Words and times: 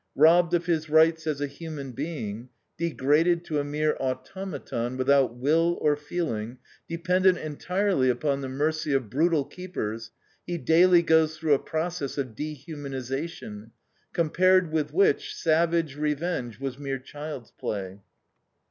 Robbed 0.15 0.55
of 0.55 0.65
his 0.65 0.89
rights 0.89 1.27
as 1.27 1.41
a 1.41 1.45
human 1.45 1.91
being, 1.91 2.49
degraded 2.75 3.45
to 3.45 3.59
a 3.59 3.63
mere 3.63 3.95
automaton 3.99 4.97
without 4.97 5.35
will 5.35 5.77
or 5.79 5.95
feeling, 5.95 6.57
dependent 6.89 7.37
entirely 7.37 8.09
upon 8.09 8.41
the 8.41 8.49
mercy 8.49 8.93
of 8.93 9.11
brutal 9.11 9.45
keepers, 9.45 10.09
he 10.43 10.57
daily 10.57 11.03
goes 11.03 11.37
through 11.37 11.53
a 11.53 11.59
process 11.59 12.17
of 12.17 12.29
dehumanization, 12.29 13.69
compared 14.11 14.71
with 14.71 14.91
which 14.91 15.35
savage 15.35 15.95
revenge 15.95 16.59
was 16.59 16.79
mere 16.79 16.97
child's 16.97 17.51
play. 17.51 17.99